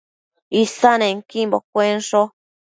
[0.61, 2.21] Isannequimbo cuensho